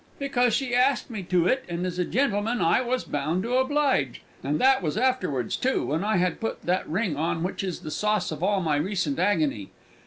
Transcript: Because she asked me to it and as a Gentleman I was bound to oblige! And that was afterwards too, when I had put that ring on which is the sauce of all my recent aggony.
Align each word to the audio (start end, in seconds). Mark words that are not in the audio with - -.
Because 0.17 0.55
she 0.55 0.73
asked 0.73 1.11
me 1.11 1.21
to 1.21 1.45
it 1.45 1.63
and 1.69 1.85
as 1.85 1.99
a 1.99 2.05
Gentleman 2.05 2.59
I 2.59 2.81
was 2.81 3.03
bound 3.03 3.43
to 3.43 3.53
oblige! 3.57 4.23
And 4.41 4.59
that 4.59 4.81
was 4.81 4.97
afterwards 4.97 5.55
too, 5.55 5.85
when 5.85 6.03
I 6.03 6.17
had 6.17 6.39
put 6.41 6.63
that 6.63 6.89
ring 6.89 7.15
on 7.15 7.43
which 7.43 7.63
is 7.63 7.81
the 7.81 7.91
sauce 7.91 8.31
of 8.31 8.41
all 8.41 8.61
my 8.61 8.77
recent 8.77 9.19
aggony. 9.19 9.69